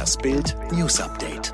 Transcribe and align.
Das 0.00 0.16
Bild 0.16 0.56
News 0.72 0.98
Update. 0.98 1.52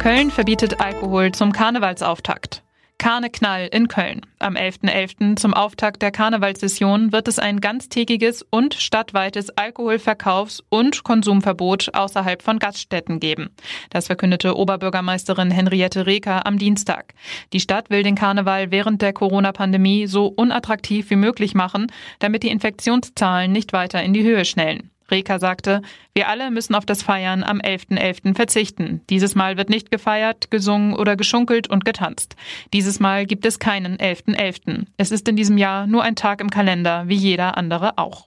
Köln 0.00 0.32
verbietet 0.32 0.80
Alkohol 0.80 1.30
zum 1.30 1.52
Karnevalsauftakt. 1.52 2.64
Karneknall 2.98 3.68
in 3.70 3.86
Köln. 3.86 4.22
Am 4.40 4.56
11.11. 4.56 4.90
.11. 4.90 5.36
zum 5.36 5.54
Auftakt 5.54 6.02
der 6.02 6.10
Karnevalssession 6.10 7.12
wird 7.12 7.28
es 7.28 7.38
ein 7.38 7.60
ganztägiges 7.60 8.44
und 8.50 8.74
stadtweites 8.74 9.56
Alkoholverkaufs- 9.56 10.64
und 10.68 11.04
Konsumverbot 11.04 11.94
außerhalb 11.94 12.42
von 12.42 12.58
Gaststätten 12.58 13.20
geben. 13.20 13.50
Das 13.90 14.08
verkündete 14.08 14.56
Oberbürgermeisterin 14.56 15.52
Henriette 15.52 16.06
Reker 16.06 16.44
am 16.44 16.58
Dienstag. 16.58 17.14
Die 17.52 17.60
Stadt 17.60 17.88
will 17.88 18.02
den 18.02 18.16
Karneval 18.16 18.72
während 18.72 19.00
der 19.00 19.12
Corona-Pandemie 19.12 20.08
so 20.08 20.26
unattraktiv 20.26 21.08
wie 21.10 21.16
möglich 21.16 21.54
machen, 21.54 21.86
damit 22.18 22.42
die 22.42 22.50
Infektionszahlen 22.50 23.52
nicht 23.52 23.72
weiter 23.72 24.02
in 24.02 24.12
die 24.12 24.24
Höhe 24.24 24.44
schnellen. 24.44 24.91
Reker 25.12 25.38
sagte, 25.38 25.82
wir 26.14 26.28
alle 26.28 26.50
müssen 26.50 26.74
auf 26.74 26.84
das 26.84 27.02
Feiern 27.04 27.44
am 27.44 27.58
11.11. 27.58 27.98
.11. 27.98 28.34
verzichten. 28.34 29.02
Dieses 29.08 29.36
Mal 29.36 29.56
wird 29.56 29.70
nicht 29.70 29.92
gefeiert, 29.92 30.50
gesungen 30.50 30.94
oder 30.94 31.14
geschunkelt 31.16 31.68
und 31.70 31.84
getanzt. 31.84 32.34
Dieses 32.72 32.98
Mal 32.98 33.26
gibt 33.26 33.46
es 33.46 33.60
keinen 33.60 33.98
11.11. 33.98 34.36
.11. 34.36 34.86
Es 34.96 35.12
ist 35.12 35.28
in 35.28 35.36
diesem 35.36 35.58
Jahr 35.58 35.86
nur 35.86 36.02
ein 36.02 36.16
Tag 36.16 36.40
im 36.40 36.50
Kalender, 36.50 37.04
wie 37.06 37.14
jeder 37.14 37.56
andere 37.56 37.98
auch. 37.98 38.26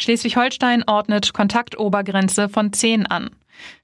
Schleswig-Holstein 0.00 0.84
ordnet 0.86 1.32
Kontaktobergrenze 1.32 2.48
von 2.48 2.72
10 2.72 3.06
an. 3.06 3.30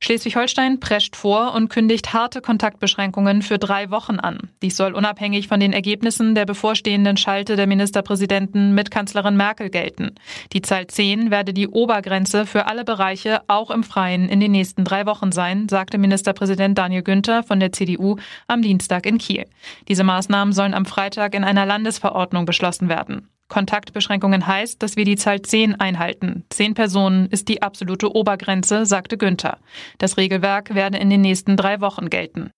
Schleswig-Holstein 0.00 0.80
prescht 0.80 1.16
vor 1.16 1.54
und 1.54 1.68
kündigt 1.68 2.12
harte 2.12 2.40
Kontaktbeschränkungen 2.40 3.42
für 3.42 3.58
drei 3.58 3.90
Wochen 3.90 4.18
an. 4.18 4.50
Dies 4.62 4.76
soll 4.76 4.94
unabhängig 4.94 5.48
von 5.48 5.60
den 5.60 5.72
Ergebnissen 5.72 6.34
der 6.34 6.46
bevorstehenden 6.46 7.16
Schalte 7.16 7.56
der 7.56 7.66
Ministerpräsidenten 7.66 8.74
mit 8.74 8.90
Kanzlerin 8.90 9.36
Merkel 9.36 9.70
gelten. 9.70 10.14
Die 10.52 10.62
Zahl 10.62 10.86
10 10.86 11.30
werde 11.30 11.52
die 11.52 11.68
Obergrenze 11.68 12.46
für 12.46 12.66
alle 12.66 12.84
Bereiche 12.84 13.42
auch 13.48 13.70
im 13.70 13.84
Freien 13.84 14.28
in 14.28 14.40
den 14.40 14.52
nächsten 14.52 14.84
drei 14.84 15.06
Wochen 15.06 15.32
sein, 15.32 15.68
sagte 15.68 15.98
Ministerpräsident 15.98 16.78
Daniel 16.78 17.02
Günther 17.02 17.42
von 17.42 17.60
der 17.60 17.72
CDU 17.72 18.16
am 18.46 18.62
Dienstag 18.62 19.06
in 19.06 19.18
Kiel. 19.18 19.46
Diese 19.88 20.04
Maßnahmen 20.04 20.52
sollen 20.52 20.74
am 20.74 20.86
Freitag 20.86 21.34
in 21.34 21.44
einer 21.44 21.66
Landesverordnung 21.66 22.44
beschlossen 22.44 22.88
werden. 22.88 23.28
Kontaktbeschränkungen 23.50 24.46
heißt, 24.46 24.82
dass 24.82 24.96
wir 24.96 25.04
die 25.04 25.16
Zahl 25.16 25.42
10 25.42 25.74
einhalten. 25.74 26.44
Zehn 26.48 26.72
Personen 26.72 27.26
ist 27.26 27.48
die 27.48 27.60
absolute 27.60 28.14
Obergrenze, 28.14 28.86
sagte 28.86 29.18
Günther. 29.18 29.58
Das 29.98 30.16
Regelwerk 30.16 30.74
werde 30.74 30.96
in 30.96 31.10
den 31.10 31.20
nächsten 31.20 31.58
drei 31.58 31.82
Wochen 31.82 32.08
gelten. 32.08 32.50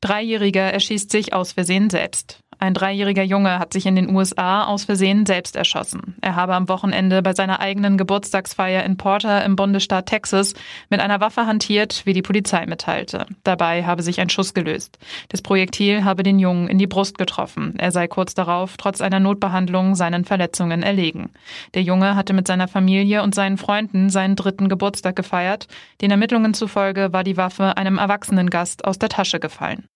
Dreijähriger 0.00 0.72
erschießt 0.72 1.10
sich 1.10 1.34
aus 1.34 1.52
Versehen 1.52 1.90
selbst. 1.90 2.40
Ein 2.58 2.74
dreijähriger 2.74 3.22
Junge 3.22 3.58
hat 3.58 3.72
sich 3.72 3.84
in 3.86 3.96
den 3.96 4.14
USA 4.14 4.64
aus 4.64 4.84
Versehen 4.84 5.26
selbst 5.26 5.56
erschossen. 5.56 6.16
Er 6.22 6.36
habe 6.36 6.54
am 6.54 6.68
Wochenende 6.68 7.20
bei 7.20 7.34
seiner 7.34 7.60
eigenen 7.60 7.98
Geburtstagsfeier 7.98 8.82
in 8.84 8.96
Porter 8.96 9.44
im 9.44 9.56
Bundesstaat 9.56 10.06
Texas 10.06 10.54
mit 10.88 11.00
einer 11.00 11.20
Waffe 11.20 11.46
hantiert, 11.46 12.02
wie 12.06 12.14
die 12.14 12.22
Polizei 12.22 12.64
mitteilte. 12.66 13.26
Dabei 13.44 13.84
habe 13.84 14.02
sich 14.02 14.20
ein 14.20 14.30
Schuss 14.30 14.54
gelöst. 14.54 14.98
Das 15.28 15.42
Projektil 15.42 16.04
habe 16.04 16.22
den 16.22 16.38
Jungen 16.38 16.68
in 16.68 16.78
die 16.78 16.86
Brust 16.86 17.18
getroffen. 17.18 17.74
Er 17.78 17.92
sei 17.92 18.08
kurz 18.08 18.34
darauf 18.34 18.76
trotz 18.78 19.00
einer 19.00 19.20
Notbehandlung 19.20 19.94
seinen 19.94 20.24
Verletzungen 20.24 20.82
erlegen. 20.82 21.30
Der 21.74 21.82
Junge 21.82 22.16
hatte 22.16 22.32
mit 22.32 22.46
seiner 22.46 22.68
Familie 22.68 23.22
und 23.22 23.34
seinen 23.34 23.58
Freunden 23.58 24.08
seinen 24.08 24.36
dritten 24.36 24.68
Geburtstag 24.68 25.14
gefeiert. 25.16 25.66
Den 26.00 26.10
Ermittlungen 26.10 26.54
zufolge 26.54 27.12
war 27.12 27.24
die 27.24 27.36
Waffe 27.36 27.76
einem 27.76 27.98
erwachsenen 27.98 28.48
Gast 28.48 28.84
aus 28.84 28.98
der 28.98 29.08
Tasche 29.08 29.40
gefallen. 29.40 29.88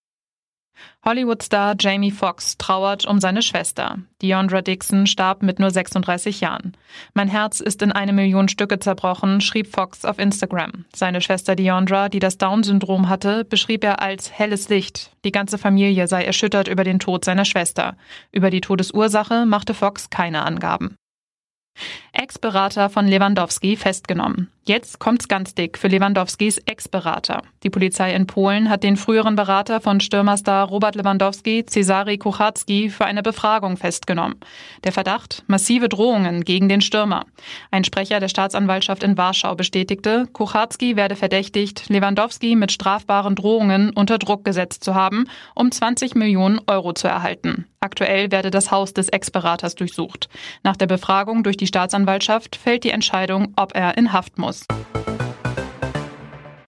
Hollywood-Star 1.05 1.75
Jamie 1.79 2.11
Foxx 2.11 2.59
trauert 2.59 3.07
um 3.07 3.21
seine 3.21 3.43
Schwester. 3.43 3.99
Deondra 4.21 4.61
Dixon 4.61 5.07
starb 5.07 5.43
mit 5.43 5.59
nur 5.59 5.71
36 5.71 6.41
Jahren. 6.41 6.77
Mein 7.15 7.29
Herz 7.29 7.61
ist 7.61 7.81
in 7.81 7.91
eine 7.91 8.13
Million 8.13 8.49
Stücke 8.49 8.79
zerbrochen, 8.79 9.41
schrieb 9.41 9.73
Fox 9.73 10.05
auf 10.05 10.19
Instagram. 10.19 10.85
Seine 10.95 11.21
Schwester 11.21 11.57
Deondra, 11.57 12.09
die 12.09 12.19
das 12.19 12.37
Down-Syndrom 12.37 13.09
hatte, 13.09 13.45
beschrieb 13.45 13.83
er 13.83 14.03
als 14.03 14.31
helles 14.31 14.69
Licht. 14.69 15.13
Die 15.25 15.33
ganze 15.33 15.57
Familie 15.57 16.07
sei 16.07 16.25
erschüttert 16.25 16.69
über 16.69 16.85
den 16.85 16.99
Tod 16.99 17.25
seiner 17.25 17.45
Schwester. 17.45 17.97
Über 18.31 18.51
die 18.51 18.61
Todesursache 18.61 19.47
machte 19.47 19.75
Fox 19.75 20.11
keine 20.11 20.45
Angaben. 20.45 20.97
Ex-Berater 22.21 22.91
von 22.91 23.09
Lewandowski 23.09 23.77
festgenommen. 23.77 24.51
Jetzt 24.67 24.99
kommt's 24.99 25.27
ganz 25.27 25.55
dick 25.55 25.79
für 25.79 25.89
Lewandowskis 25.89 26.59
Ex-Berater. 26.59 27.43
Die 27.63 27.71
Polizei 27.71 28.15
in 28.15 28.27
Polen 28.27 28.69
hat 28.69 28.83
den 28.83 28.99
früheren 28.99 29.37
Berater 29.37 29.81
von 29.81 30.01
Stürmerstar 30.01 30.69
Robert 30.69 30.97
Lewandowski, 30.97 31.65
Cezary 31.65 32.19
Kucharski, 32.19 32.91
für 32.91 33.07
eine 33.07 33.23
Befragung 33.23 33.79
festgenommen. 33.79 34.37
Der 34.85 34.93
Verdacht? 34.93 35.45
Massive 35.47 35.89
Drohungen 35.89 36.45
gegen 36.45 36.69
den 36.69 36.83
Stürmer. 36.83 37.25
Ein 37.71 37.85
Sprecher 37.85 38.21
der 38.21 38.29
Staatsanwaltschaft 38.29 39.03
in 39.03 39.17
Warschau 39.17 39.55
bestätigte, 39.55 40.29
Kucharski 40.31 40.97
werde 40.97 41.17
verdächtigt, 41.17 41.89
Lewandowski 41.89 42.55
mit 42.55 42.71
strafbaren 42.71 43.35
Drohungen 43.35 43.91
unter 43.95 44.19
Druck 44.19 44.45
gesetzt 44.45 44.85
zu 44.85 44.95
haben, 44.95 45.25
um 45.55 45.73
20 45.73 46.15
Millionen 46.17 46.61
Euro 46.67 46.93
zu 46.93 47.09
erhalten. 47.09 47.65
Aktuell 47.83 48.31
werde 48.31 48.51
das 48.51 48.71
Haus 48.71 48.93
des 48.93 49.09
Ex-Beraters 49.09 49.75
durchsucht. 49.75 50.29
Nach 50.63 50.77
der 50.77 50.87
Befragung 50.87 51.43
durch 51.43 51.57
die 51.57 51.67
Staatsanwaltschaft 52.11 52.57
fällt 52.57 52.83
die 52.83 52.91
Entscheidung, 52.91 53.53
ob 53.57 53.75
er 53.75 53.97
in 53.97 54.13
Haft 54.13 54.37
muss. 54.37 54.67